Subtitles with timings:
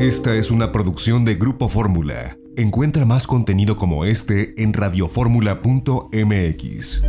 [0.00, 2.38] Esta es una producción de Grupo Fórmula.
[2.56, 7.02] Encuentra más contenido como este en radioformula.mx.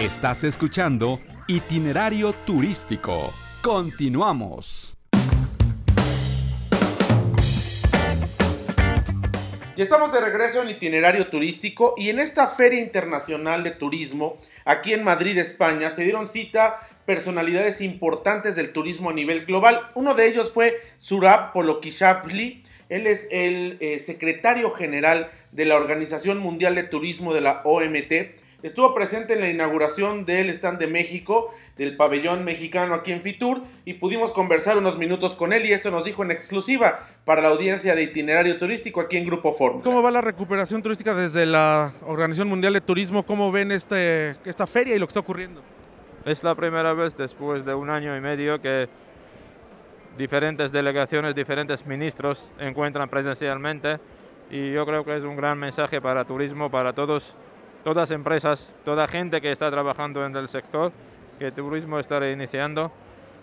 [0.00, 3.32] Estás escuchando Itinerario Turístico.
[3.62, 4.96] Continuamos.
[9.76, 14.94] Ya estamos de regreso en itinerario turístico y en esta Feria Internacional de Turismo, aquí
[14.94, 19.88] en Madrid, España, se dieron cita personalidades importantes del turismo a nivel global.
[19.94, 22.62] Uno de ellos fue Surab Polokishvili.
[22.88, 28.12] Él es el eh, secretario general de la Organización Mundial de Turismo de la OMT
[28.66, 33.62] Estuvo presente en la inauguración del stand de México, del pabellón mexicano aquí en Fitur,
[33.84, 37.48] y pudimos conversar unos minutos con él y esto nos dijo en exclusiva para la
[37.48, 39.84] audiencia de itinerario turístico aquí en Grupo Fórmula.
[39.84, 43.24] ¿Cómo va la recuperación turística desde la Organización Mundial de Turismo?
[43.24, 45.62] ¿Cómo ven este, esta feria y lo que está ocurriendo?
[46.26, 48.88] Es la primera vez después de un año y medio que
[50.18, 54.00] diferentes delegaciones, diferentes ministros encuentran presencialmente
[54.50, 57.36] y yo creo que es un gran mensaje para turismo, para todos
[57.84, 60.90] todas empresas, toda gente que está trabajando en el sector,
[61.38, 62.90] que turismo está reiniciando,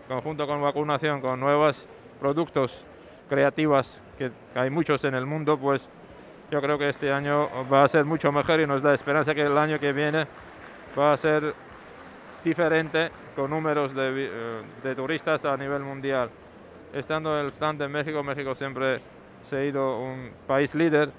[0.09, 1.87] conjunto con vacunación, con nuevos
[2.19, 2.83] productos
[3.29, 5.87] creativas, que hay muchos en el mundo, pues
[6.51, 9.43] yo creo que este año va a ser mucho mejor y nos da esperanza que
[9.43, 10.27] el año que viene
[10.99, 11.53] va a ser
[12.43, 16.29] diferente con números de, eh, de turistas a nivel mundial.
[16.93, 18.99] Estando en el stand de México, México siempre
[19.49, 21.09] se ha ido un país líder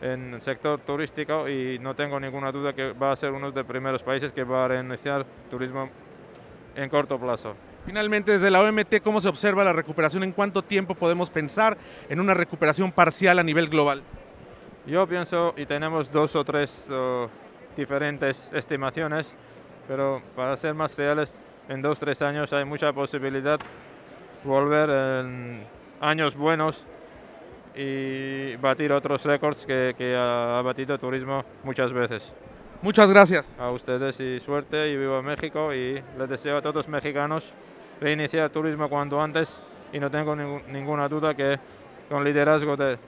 [0.00, 3.56] en el sector turístico y no tengo ninguna duda que va a ser uno de
[3.56, 5.88] los primeros países que va a reiniciar turismo
[6.76, 7.54] en corto plazo.
[7.86, 10.22] Finalmente, desde la OMT, ¿cómo se observa la recuperación?
[10.22, 11.76] ¿En cuánto tiempo podemos pensar
[12.08, 14.02] en una recuperación parcial a nivel global?
[14.86, 16.86] Yo pienso, y tenemos dos o tres
[17.76, 19.34] diferentes estimaciones,
[19.88, 21.36] pero para ser más reales,
[21.68, 23.58] en dos o tres años hay mucha posibilidad
[24.44, 25.64] volver en
[26.00, 26.84] años buenos
[27.74, 32.22] y batir otros récords que, que ha batido turismo muchas veces.
[32.82, 33.58] Muchas gracias.
[33.58, 37.52] A ustedes y suerte y viva México y les deseo a todos los mexicanos
[38.00, 39.60] reiniciar turismo cuanto antes
[39.92, 41.58] y no tengo ninguna duda que
[42.08, 42.98] con liderazgo del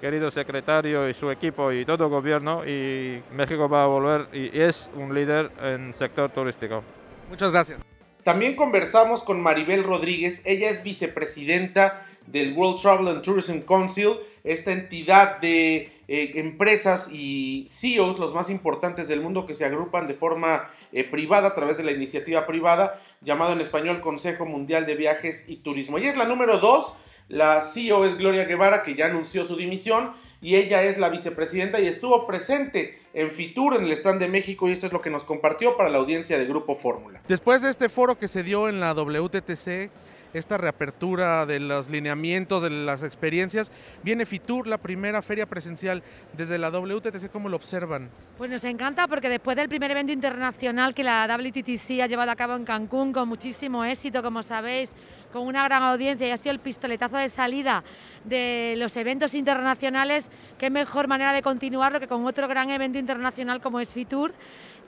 [0.00, 4.60] querido secretario y su equipo y todo el gobierno y México va a volver y
[4.60, 6.82] es un líder en sector turístico.
[7.28, 7.80] Muchas gracias.
[8.22, 14.72] También conversamos con Maribel Rodríguez, ella es vicepresidenta del World Travel and Tourism Council, esta
[14.72, 20.14] entidad de eh, empresas y CEOs, los más importantes del mundo, que se agrupan de
[20.14, 24.96] forma eh, privada a través de la iniciativa privada, llamado en español Consejo Mundial de
[24.96, 25.98] Viajes y Turismo.
[25.98, 26.94] Ella es la número dos,
[27.28, 31.80] la CEO es Gloria Guevara, que ya anunció su dimisión, y ella es la vicepresidenta
[31.80, 35.10] y estuvo presente en Fitur, en el stand de México, y esto es lo que
[35.10, 37.22] nos compartió para la audiencia de Grupo Fórmula.
[37.26, 39.90] Después de este foro que se dio en la WTTC,
[40.38, 43.70] esta reapertura de los lineamientos, de las experiencias.
[44.02, 46.02] Viene Fitur, la primera feria presencial
[46.36, 48.10] desde la WTTC, ¿cómo lo observan?
[48.36, 52.36] Pues nos encanta porque después del primer evento internacional que la WTTC ha llevado a
[52.36, 54.92] cabo en Cancún con muchísimo éxito, como sabéis,
[55.32, 57.82] con una gran audiencia y ha sido el pistoletazo de salida
[58.24, 63.60] de los eventos internacionales, qué mejor manera de continuarlo que con otro gran evento internacional
[63.60, 64.32] como es Fitur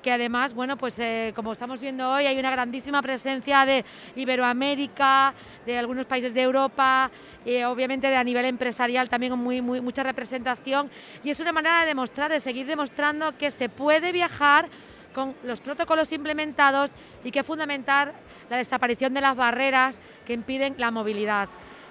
[0.02, 3.84] que además, bueno, pues eh, como estamos viendo hoy, hay una grandísima presencia de
[4.16, 5.34] Iberoamérica,
[5.66, 7.10] de algunos países de Europa,
[7.44, 10.90] y obviamente de a nivel empresarial también muy, mucha representación.
[11.24, 14.68] Y es una manera de demostrar, de seguir demostrando que se puede viajar
[15.14, 16.92] con los protocolos implementados
[17.24, 18.12] y que es fundamental
[18.50, 21.48] la desaparición de las barreras que impiden la movilidad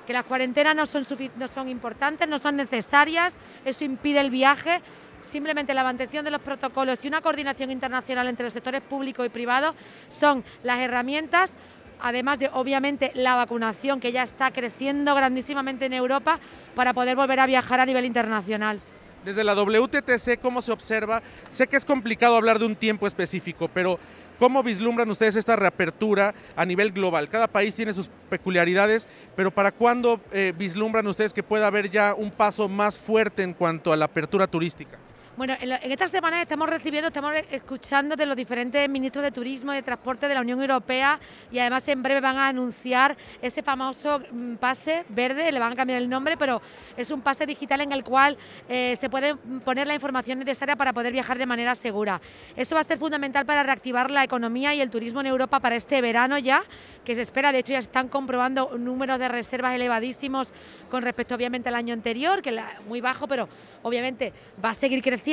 [0.08, 1.04] que las cuarentenas no son,
[1.36, 3.36] no son importantes, no son necesarias,
[3.66, 4.80] eso impide el viaje,
[5.22, 9.30] simplemente la mantención de los protocolos y una coordinación internacional entre los sectores públicos y
[9.30, 9.76] privados
[10.10, 11.56] son las herramientas
[12.00, 16.40] además de obviamente la vacunación que ya está creciendo grandísimamente en Europa
[16.76, 18.80] para poder volver a viajar a nivel internacional.
[19.26, 21.22] Desde la WTTC, ¿cómo se observa?
[21.52, 24.00] Sé que es complicado hablar de un tiempo específico, pero
[24.40, 27.30] ¿cómo vislumbran ustedes esta reapertura a nivel global?
[27.30, 32.14] Cada país tiene sus peculiaridades, pero ¿para cuándo eh, vislumbran ustedes que pueda haber ya
[32.14, 34.98] un paso más fuerte en cuanto a la apertura turística?
[35.38, 39.76] Bueno, en, esta semana estamos recibiendo, estamos escuchando de los diferentes ministros de Turismo y
[39.76, 41.20] de Transporte de la Unión Europea
[41.52, 45.76] y además en breve van a anunciar ese famoso mm, pase verde, le van a
[45.76, 46.60] cambiar el nombre, pero
[46.98, 48.36] es un pase digital en el cual
[48.68, 52.20] eh, se puede poner la información necesaria para poder viajar de manera segura.
[52.56, 55.76] Eso va a ser fundamental para reactivar la economía y el turismo en Europa para
[55.76, 56.64] este verano ya,
[57.06, 60.52] que se espera, de hecho ya están comprobando números de reservas elevadísimos
[60.90, 62.56] con respecto obviamente al año anterior, que es
[62.88, 63.48] muy bajo, pero
[63.84, 64.34] obviamente
[64.66, 65.27] va a seguir creciendo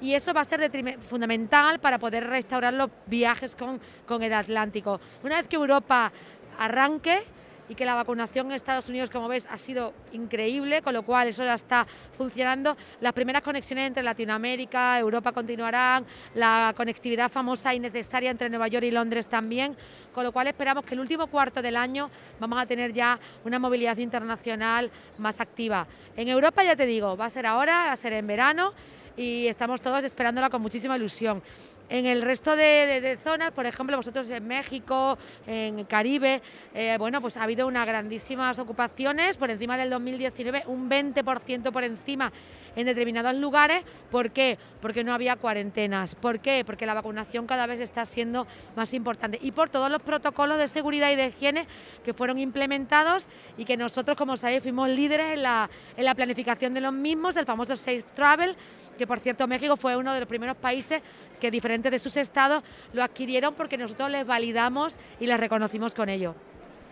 [0.00, 0.70] y eso va a ser
[1.00, 5.00] fundamental para poder restaurar los viajes con, el Atlántico.
[5.22, 6.10] Una vez que Europa
[6.58, 7.22] arranque,
[7.70, 11.28] y que la vacunación en Estados Unidos, como ves, ha sido increíble, con lo cual
[11.28, 11.86] eso ya está
[12.16, 12.74] funcionando.
[13.02, 18.86] Las primeras conexiones entre Latinoamérica, Europa continuarán, la conectividad famosa y necesaria entre Nueva York
[18.86, 19.76] y Londres también,
[20.14, 22.10] con lo cual esperamos que el último cuarto del año
[22.40, 25.86] vamos a tener ya una movilidad internacional más activa.
[26.16, 28.72] En Europa, ya te digo, va a ser ahora, va a ser en verano
[29.18, 31.42] y estamos todos esperándola con muchísima ilusión.
[31.90, 36.42] En el resto de, zonas, por ejemplo, vosotros en México, en Caribe,
[36.74, 41.84] eh, bueno, pues ha habido unas grandísimas ocupaciones por encima del 2019, un 20% por
[41.84, 42.30] encima
[42.76, 43.84] en determinados lugares.
[44.10, 44.58] ¿Por qué?
[44.82, 46.14] Porque no había cuarentenas.
[46.14, 46.62] ¿Por qué?
[46.64, 49.38] Porque la vacunación cada vez está siendo más importante.
[49.42, 51.66] Y por todos los protocolos de seguridad y de higiene
[52.04, 56.74] que fueron implementados y que nosotros, como sabéis, fuimos líderes en la, en la planificación
[56.74, 58.54] de los mismos, el famoso Safe Travel,
[58.98, 61.00] que por cierto México fue uno de los primeros países
[61.40, 62.62] que diferentes de sus estados
[62.92, 66.34] lo adquirieron porque nosotros les validamos y les reconocimos con ello.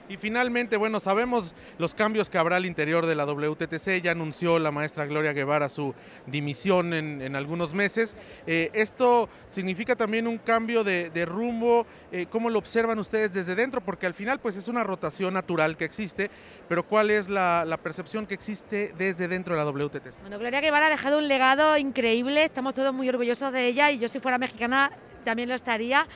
[0.08, 4.00] Y finalmente, bueno, sabemos los cambios que habrá al interior de la WTTC.
[4.02, 5.94] Ya anunció la maestra Gloria Guevara su
[6.26, 8.14] dimisión en, algunos meses.
[8.46, 11.86] Eh, ¿Esto significa también un cambio de, rumbo?
[12.12, 13.80] Eh, ¿Cómo lo observan ustedes desde dentro?
[13.80, 16.30] Porque al final, pues es una rotación natural que existe,
[16.68, 20.20] pero ¿cuál es la, la percepción que existe desde dentro de la WTTC?
[20.20, 22.44] Bueno, Gloria Guevara ha dejado un legado increíble.
[22.44, 24.92] Estamos todos muy orgullosos de ella y yo si fuera mexicana
[25.24, 26.06] también lo estaría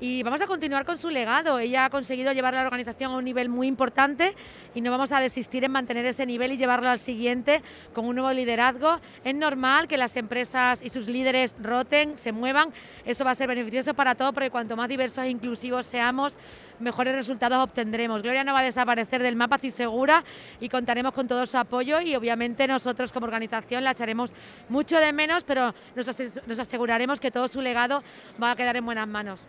[0.00, 1.58] y vamos a continuar con su legado.
[1.58, 4.34] Ella ha conseguido llevar la organización a un nivel muy importante
[4.74, 7.62] y no vamos a desistir en mantener ese nivel y llevarlo al siguiente
[7.92, 8.98] con un nuevo liderazgo.
[9.24, 12.72] Es normal que las empresas y sus líderes roten, se muevan.
[13.04, 16.34] Eso va a ser beneficioso para todos porque cuanto más diversos e inclusivos seamos,
[16.78, 18.22] mejores resultados obtendremos.
[18.22, 20.24] Gloria no va a desaparecer del mapa, estoy segura,
[20.60, 24.32] y contaremos con todo su apoyo y obviamente nosotros como organización la echaremos
[24.70, 28.02] mucho de menos, pero nos aseguraremos que todo su legado
[28.42, 29.40] va a quedar en buenas manos.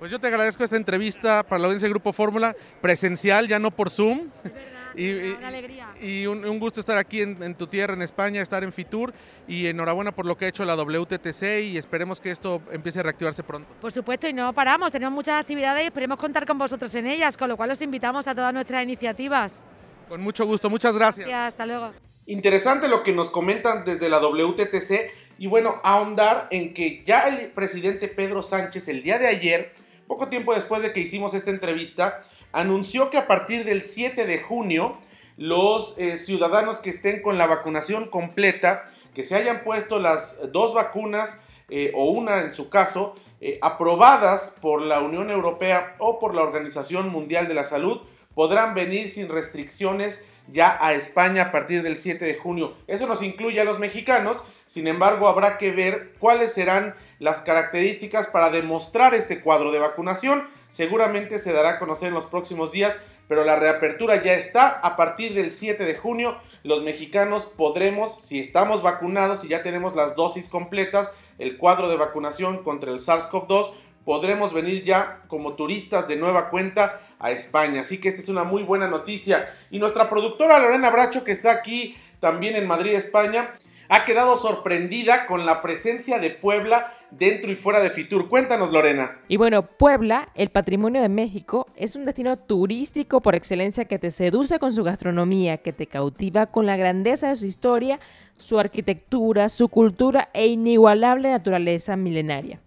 [0.00, 3.70] Pues yo te agradezco esta entrevista para la audiencia de Grupo Fórmula, presencial, ya no
[3.70, 4.30] por Zoom.
[4.96, 5.90] y, una alegría.
[6.00, 9.12] Y un, gusto estar aquí en, tu tierra, en España, estar en Fitur.
[9.46, 13.02] Y enhorabuena por lo que ha hecho la WTTC y esperemos que esto empiece a
[13.02, 13.68] reactivarse pronto.
[13.78, 17.36] Por supuesto, y no paramos, tenemos muchas actividades y esperemos contar con vosotros en ellas,
[17.36, 19.60] con lo cual os invitamos a todas nuestras iniciativas.
[20.08, 21.28] Con mucho gusto, muchas gracias.
[21.28, 21.92] Gracias, hasta luego.
[22.24, 27.50] Interesante lo que nos comentan desde la WTTC y bueno, ahondar en que ya el
[27.50, 29.74] presidente Pedro Sánchez el día de ayer
[30.10, 32.20] poco tiempo después de que hicimos esta entrevista,
[32.50, 34.98] anunció que a partir del 7 de junio,
[35.36, 40.74] los eh, ciudadanos que estén con la vacunación completa, que se hayan puesto las dos
[40.74, 46.34] vacunas eh, o una en su caso, eh, aprobadas por la Unión Europea o por
[46.34, 48.00] la Organización Mundial de la Salud,
[48.34, 52.74] podrán venir sin restricciones ya a España a partir del 7 de junio.
[52.86, 58.28] Eso nos incluye a los mexicanos, sin embargo habrá que ver cuáles serán las características
[58.28, 60.46] para demostrar este cuadro de vacunación.
[60.68, 64.68] Seguramente se dará a conocer en los próximos días, pero la reapertura ya está.
[64.68, 69.96] A partir del 7 de junio los mexicanos podremos, si estamos vacunados y ya tenemos
[69.96, 73.72] las dosis completas, el cuadro de vacunación contra el SARS-CoV-2,
[74.04, 77.82] podremos venir ya como turistas de nueva cuenta a España.
[77.82, 79.48] Así que esta es una muy buena noticia.
[79.70, 83.52] Y nuestra productora Lorena Bracho, que está aquí también en Madrid, España,
[83.88, 88.28] ha quedado sorprendida con la presencia de Puebla dentro y fuera de Fitur.
[88.28, 89.18] Cuéntanos, Lorena.
[89.26, 94.10] Y bueno, Puebla, el patrimonio de México, es un destino turístico por excelencia que te
[94.10, 97.98] seduce con su gastronomía, que te cautiva con la grandeza de su historia,
[98.38, 102.60] su arquitectura, su cultura e inigualable naturaleza milenaria.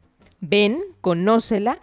[0.45, 1.79] Ven, conócela,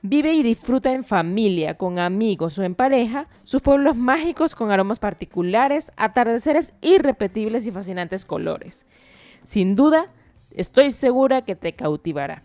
[0.00, 5.00] vive y disfruta en familia, con amigos o en pareja, sus pueblos mágicos con aromas
[5.00, 8.86] particulares, atardeceres irrepetibles y fascinantes colores.
[9.42, 10.12] Sin duda,
[10.52, 12.44] estoy segura que te cautivará.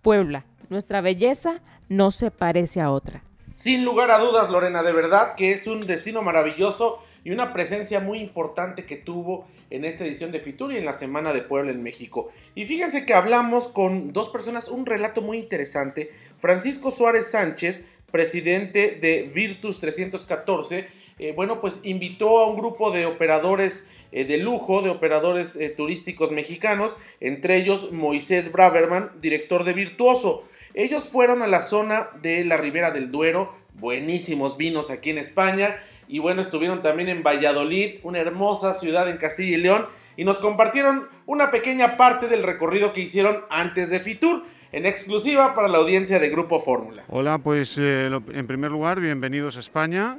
[0.00, 3.22] Puebla, nuestra belleza no se parece a otra.
[3.54, 8.00] Sin lugar a dudas, Lorena, de verdad que es un destino maravilloso y una presencia
[8.00, 11.70] muy importante que tuvo en esta edición de Fitur y en la Semana de Puebla
[11.70, 12.30] en México.
[12.54, 16.10] Y fíjense que hablamos con dos personas, un relato muy interesante.
[16.38, 20.86] Francisco Suárez Sánchez, presidente de Virtus 314,
[21.18, 25.68] eh, bueno, pues invitó a un grupo de operadores eh, de lujo, de operadores eh,
[25.70, 30.44] turísticos mexicanos, entre ellos Moisés Braverman, director de Virtuoso.
[30.74, 35.82] Ellos fueron a la zona de la Ribera del Duero, buenísimos vinos aquí en España,
[36.08, 40.38] y bueno, estuvieron también en Valladolid, una hermosa ciudad en Castilla y León, y nos
[40.38, 44.42] compartieron una pequeña parte del recorrido que hicieron antes de Fitur,
[44.72, 47.04] en exclusiva para la audiencia de Grupo Fórmula.
[47.08, 50.18] Hola, pues eh, en primer lugar, bienvenidos a España.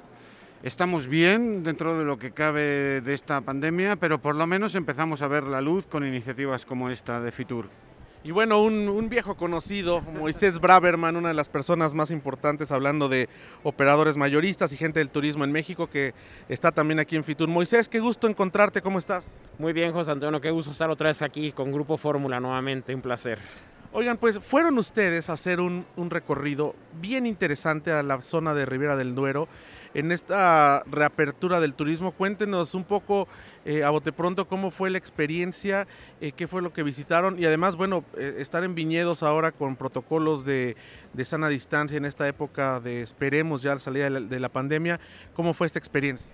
[0.64, 5.22] Estamos bien dentro de lo que cabe de esta pandemia, pero por lo menos empezamos
[5.22, 7.68] a ver la luz con iniciativas como esta de Fitur.
[8.26, 13.28] Y bueno, un, viejo conocido, Moisés Braverman, una de las personas más importantes hablando de
[13.64, 16.14] operadores mayoristas y gente del turismo en México, que
[16.48, 17.50] está también aquí en Fitur.
[17.50, 19.28] Moisés, qué gusto encontrarte, ¿cómo estás?
[19.60, 23.02] Muy bien, José Antonio, qué gusto estar otra vez aquí con Grupo Fórmula nuevamente, un
[23.02, 23.40] placer.
[23.96, 28.96] Oigan, pues fueron ustedes a hacer un, recorrido bien interesante a la zona de Ribera
[28.96, 29.48] del Duero
[29.94, 32.12] en esta reapertura del turismo.
[32.12, 33.28] Cuéntenos un poco
[33.66, 35.86] eh, a bote pronto cómo fue la experiencia,
[36.22, 39.76] eh, qué fue lo que visitaron y además, bueno, eh, estar en viñedos ahora con
[39.76, 40.76] protocolos de,
[41.24, 45.00] sana distancia en esta época de esperemos ya la salida de la pandemia.
[45.36, 46.32] ¿Cómo fue esta experiencia?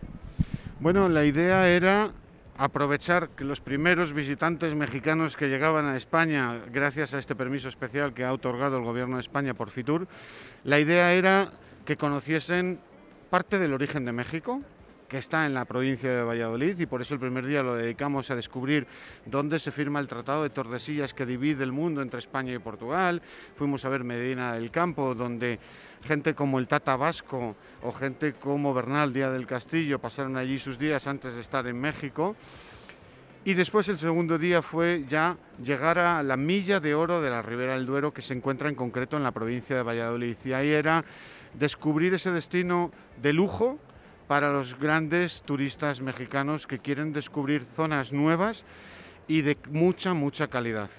[0.80, 2.14] Bueno, la idea era
[2.60, 8.14] aprovechar que los primeros visitantes mexicanos que llegaban a España, gracias a este permiso especial
[8.14, 10.10] que ha otorgado el Gobierno de España por Fitur,
[10.66, 11.54] la idea era
[11.86, 12.82] que conociesen
[13.30, 14.62] parte del origen de México,
[15.10, 18.30] que está en la provincia de Valladolid y por eso el primer día lo dedicamos
[18.30, 18.88] a descubrir
[19.26, 23.22] dónde se firma el Tratado de Tordesillas que divide el mundo entre España y Portugal.
[23.56, 25.60] Fuimos a ver Medina del Campo, donde
[26.04, 30.78] gente como el Tata Vasco o gente como Bernal Díaz del Castillo pasaron allí sus
[30.78, 32.36] días antes de estar en México.
[33.46, 37.42] Y después el segundo día fue ya llegar a la milla de oro de la
[37.42, 40.38] Ribera del Duero que se encuentra en concreto en la provincia de Valladolid.
[40.46, 41.04] Y ahí era
[41.54, 43.80] descubrir ese destino de lujo
[44.30, 48.64] para los grandes turistas mexicanos que quieren descubrir zonas nuevas
[49.28, 50.92] y de mucha, mucha calidad.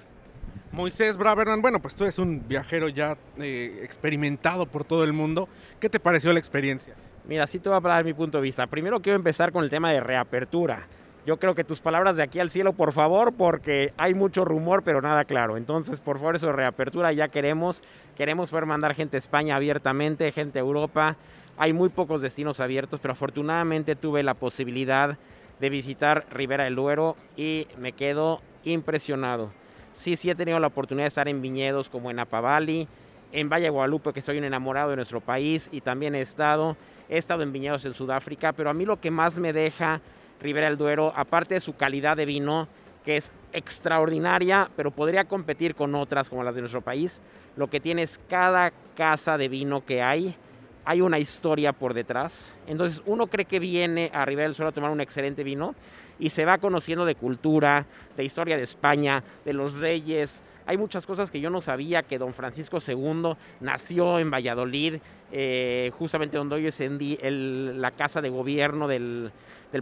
[0.73, 5.49] Moisés Braverman, bueno, pues tú eres un viajero ya eh, experimentado por todo el mundo.
[5.79, 6.97] ¿Qué te pareció la experiencia?
[7.25, 8.67] Mira, sí te voy a dar mi punto de vista.
[8.67, 10.89] Primero quiero empezar con el tema de reapertura.
[11.27, 14.83] Yo creo que tus palabras de aquí al cielo, por favor, porque hay mucho rumor,
[14.83, 15.59] pero nada claro.
[15.59, 17.83] Entonces, por favor, eso de reapertura ya queremos.
[18.17, 21.17] Queremos poder mandar gente a España abiertamente, gente a Europa.
[21.59, 25.19] Hay muy pocos destinos abiertos, pero afortunadamente tuve la posibilidad
[25.61, 29.53] de visitar Ribera del Duero y me quedo impresionado.
[29.93, 32.89] Sí, sí he tenido la oportunidad de estar en viñedos como en Apavali,
[33.33, 36.77] en Valle Guadalupe, que soy un enamorado de nuestro país, y también he estado,
[37.09, 40.01] he estado en viñedos en Sudáfrica, pero a mí lo que más me deja
[40.41, 42.69] Ribera del Duero, aparte de su calidad de vino,
[43.05, 47.23] que es extraordinaria, pero podría competir con otras como las de nuestro país,
[47.57, 50.37] lo que tiene es cada casa de vino que hay
[50.85, 52.55] hay una historia por detrás.
[52.67, 55.75] Entonces uno cree que viene a Ribera del Suelo a tomar un excelente vino
[56.19, 60.43] y se va conociendo de cultura, de historia de España, de los reyes.
[60.67, 64.97] Hay muchas cosas que yo no sabía, que don Francisco II nació en Valladolid,
[65.33, 69.33] eh, justamente donde hoy es la casa de gobierno del,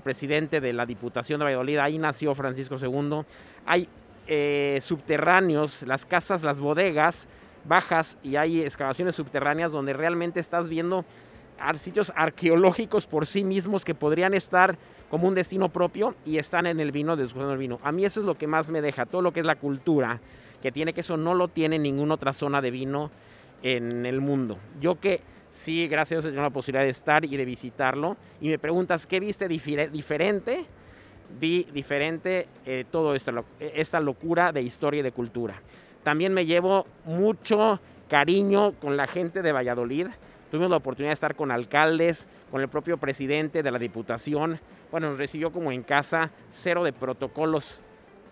[0.02, 3.22] presidente de la Diputación de Valladolid, ahí nació Francisco II.
[3.66, 3.88] Hay
[4.26, 7.26] eh, subterráneos, las casas, las bodegas,
[7.64, 11.04] bajas y hay excavaciones subterráneas donde realmente estás viendo
[11.78, 14.78] sitios arqueológicos por sí mismos que podrían estar
[15.10, 17.80] como un destino propio y están en el vino, descubriendo el vino.
[17.82, 20.20] A mí eso es lo que más me deja, todo lo que es la cultura,
[20.62, 23.10] que tiene que eso no lo tiene ninguna otra zona de vino
[23.62, 24.58] en el mundo.
[24.80, 28.16] Yo que sí, gracias a Dios, he tenido la posibilidad de estar y de visitarlo,
[28.40, 30.66] y me preguntas, ¿qué viste diferente?
[31.40, 35.60] Vi diferente eh, todo esto, esta locura de historia y de cultura.
[36.08, 40.06] También me llevo mucho cariño con la gente de Valladolid.
[40.50, 44.58] Tuvimos la oportunidad de estar con alcaldes, con el propio presidente de la Diputación.
[44.90, 47.82] Bueno, nos recibió como en casa, cero de protocolos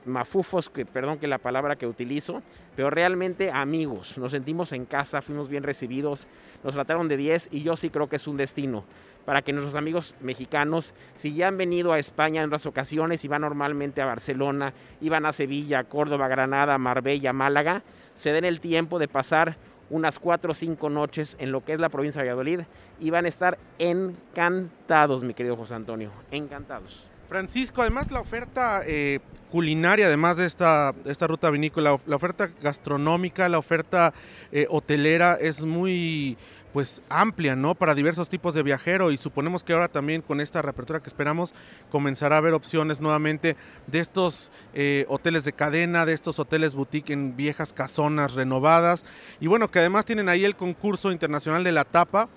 [0.07, 2.43] mafufos, que perdón que la palabra que utilizo,
[2.75, 4.19] pero realmente amigos.
[4.19, 6.27] Nos sentimos en casa, fuimos bien recibidos,
[6.65, 8.85] nos trataron de 10 y yo sí creo que es un destino
[9.27, 13.29] para que nuestros amigos mexicanos, si ya han venido a España en otras ocasiones y
[13.29, 17.83] van normalmente a Barcelona, iban a Sevilla, Córdoba, Granada, Marbella, Málaga,
[18.15, 19.59] se den el tiempo de pasar
[19.91, 22.61] unas cuatro o cinco noches en lo que es la provincia de Valladolid
[23.01, 27.09] y van a estar encantados, mi querido José Antonio, encantados.
[27.29, 33.49] Francisco, además la oferta eh, culinaria, además de esta, esta ruta vinícola, la oferta gastronómica,
[33.49, 34.15] la oferta
[34.53, 36.37] eh, hotelera es muy
[36.73, 37.75] pues amplia, ¿no?
[37.75, 41.55] Para diversos tipos de viajero y suponemos que ahora también con esta reapertura que esperamos
[41.91, 43.57] comenzará a haber opciones nuevamente
[43.87, 49.07] de estos eh, hoteles de cadena, de estos hoteles boutique en viejas casonas renovadas
[49.41, 52.29] y bueno, que además tienen ahí el concurso internacional de la tapa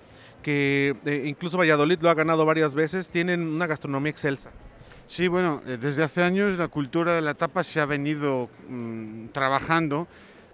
[0.42, 4.50] que incluso Valladolid lo ha ganado varias veces, tienen una gastronomía excelsa.
[5.10, 9.30] Sí, bueno, eh, desde hace años la cultura de la tapa se ha venido mm,
[9.32, 10.06] trabajando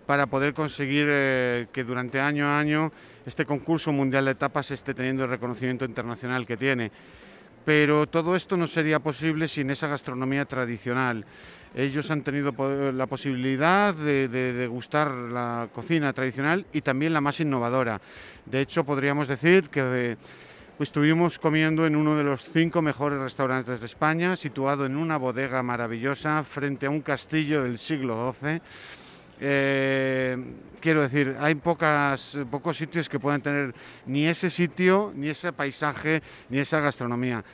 [0.06, 2.90] para poder conseguir eh, que durante año a año
[3.26, 6.90] este concurso mundial de tapas esté teniendo el reconocimiento internacional que tiene.
[7.66, 11.26] Pero todo esto no sería posible sin esa gastronomía tradicional.
[11.74, 12.54] Ellos han tenido
[12.92, 18.00] la posibilidad de, de degustar la cocina tradicional y también la más innovadora.
[18.46, 20.16] De hecho, podríamos decir que pues
[20.78, 25.62] estuvimos comiendo en uno de los cinco mejores restaurantes de España, situado en una bodega
[25.62, 28.60] maravillosa frente a un castillo del siglo XII
[29.38, 30.36] Eh,
[30.80, 33.74] quiero decir, hay pocos sitios que puedan tener
[34.06, 37.44] ni ese sitio, ni ese paisaje, ni esa gastronomía.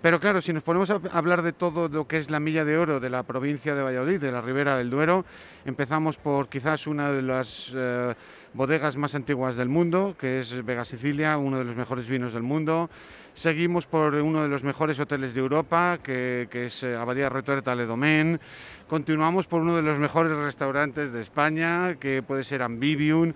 [0.00, 2.78] Pero claro, si nos ponemos a hablar de todo lo que es la milla de
[2.78, 5.24] oro de la provincia de Valladolid, de la Ribera del Duero,
[5.64, 8.14] empezamos por quizás una de las eh,
[8.54, 12.44] bodegas más antiguas del mundo, que es Vega Sicilia, uno de los mejores vinos del
[12.44, 12.88] mundo.
[13.34, 17.84] Seguimos por uno de los mejores hoteles de Europa, que, es eh, Abadía Retorta Le
[17.84, 18.38] Domaine.
[18.86, 23.32] Continuamos por uno de los mejores restaurantes de España, que puede ser Ambivium.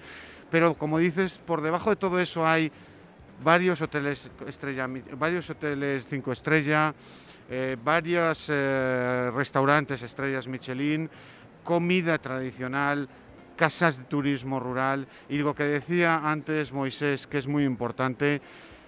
[0.49, 2.71] Pero como dices, por debajo de todo eso hay
[3.43, 6.95] varios hoteles estrella, varios hoteles cinco estrellas,
[7.51, 11.11] eh, varios eh, restaurantes estrellas Michelin,
[11.65, 13.09] comida tradicional,
[13.57, 18.41] casas de turismo rural y lo que decía antes Moisés, que es muy importante,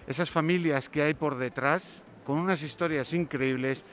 [0.06, 3.84] esas familias que hay por detrás, con unas historias increíbles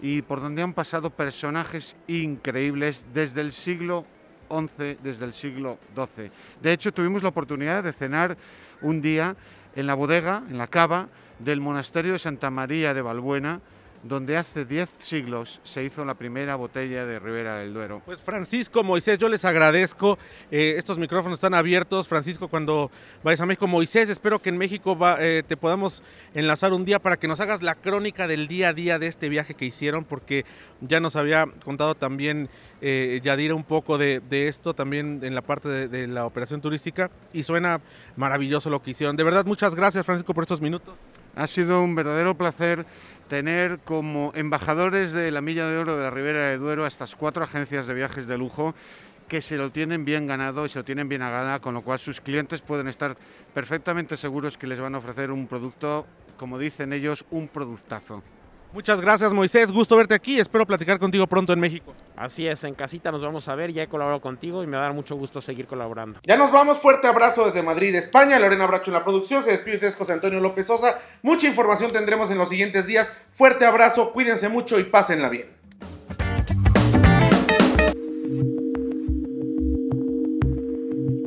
[0.00, 4.04] y por donde han pasado personajes increíbles desde el siglo
[4.50, 6.30] XI, desde el siglo XII.
[6.60, 8.36] De hecho, tuvimos la oportunidad de cenar
[8.82, 9.36] un día
[9.76, 13.60] en la bodega, en la cava del monasterio de Santa María de Balbuena,
[14.08, 18.02] donde hace 10 siglos se hizo la primera botella de Ribera del Duero.
[18.04, 20.18] Pues Francisco, Moisés, yo les agradezco.
[20.50, 22.06] Eh, estos micrófonos están abiertos.
[22.06, 22.90] Francisco, cuando
[23.22, 26.02] vayas a México, Moisés, espero que en México eh, te podamos
[26.34, 29.28] enlazar un día para que nos hagas la crónica del día a día de este
[29.28, 30.44] viaje que hicieron, porque
[30.80, 32.48] ya nos había contado también
[32.80, 37.10] eh, Yadira un poco de, esto, también en la parte de, de la operación turística,
[37.32, 37.80] y suena
[38.16, 39.16] maravilloso lo que hicieron.
[39.16, 40.94] De verdad, muchas gracias, Francisco, por estos minutos.
[41.36, 42.86] Ha sido un verdadero placer
[43.28, 47.14] tener como embajadores de la Milla de Oro de la Ribera de Duero a estas
[47.14, 48.74] cuatro agencias de viajes de lujo
[49.28, 51.98] que se lo tienen bien ganado y se lo tienen bien ganado, con lo cual
[51.98, 53.18] sus clientes pueden estar
[53.52, 56.06] perfectamente seguros que les van a ofrecer un producto,
[56.38, 58.22] como dicen ellos, un productazo.
[58.76, 61.94] Muchas gracias Moisés, gusto verte aquí, espero platicar contigo pronto en México.
[62.14, 64.82] Así es, en casita nos vamos a ver, ya he colaborado contigo y me va
[64.82, 66.20] a dar mucho gusto seguir colaborando.
[66.24, 69.76] Ya nos vamos, fuerte abrazo desde Madrid, España, Lorena Bracho en la producción, se despide
[69.76, 74.50] usted José Antonio López Sosa, mucha información tendremos en los siguientes días, fuerte abrazo, cuídense
[74.50, 75.46] mucho y pásenla bien.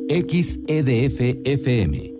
[0.08, 2.19] XEDF FM